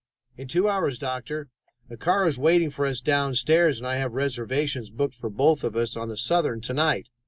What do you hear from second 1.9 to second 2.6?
A car is